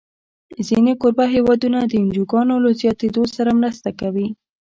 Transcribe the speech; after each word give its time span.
ځینې 0.67 0.93
کوربه 1.01 1.25
هېوادونه 1.35 1.79
د 1.83 1.93
انجوګانو 2.03 2.55
له 2.63 2.71
زیاتېدو 2.79 3.23
سره 3.35 3.51
مرسته 3.61 3.89
کوي. 3.99 4.27